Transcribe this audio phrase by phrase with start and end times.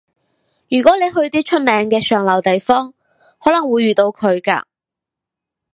[0.67, 2.95] 如果你去啲出名嘅上流地方，
[3.37, 4.63] 可能會遇到佢㗎